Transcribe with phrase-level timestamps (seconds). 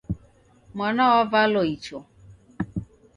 [0.75, 1.97] Mwana wavalo icho